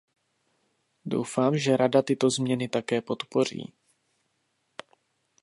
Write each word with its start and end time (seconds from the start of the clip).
Doufám, 1.05 1.57
že 1.57 1.77
Rada 1.77 2.01
tyto 2.01 2.29
změny 2.29 2.67
také 2.67 3.01
podpoří. 3.01 3.73